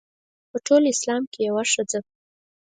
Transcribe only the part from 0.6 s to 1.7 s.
ټول اسلام کې یوه